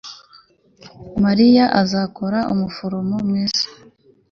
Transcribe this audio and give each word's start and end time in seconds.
Mariya 1.23 1.65
azakora 1.81 2.39
umuforomo 2.53 3.15
mwiza 3.27 3.65